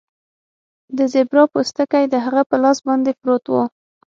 د 0.97 0.99
زیبرا 1.13 1.43
پوستکی 1.51 2.03
د 2.09 2.15
هغه 2.25 2.41
په 2.49 2.55
لاس 2.63 2.77
باندې 2.87 3.11
پروت 3.19 3.45
و 3.49 3.53